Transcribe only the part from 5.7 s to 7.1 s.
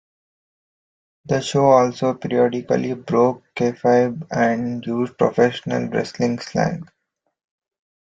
wrestling slang.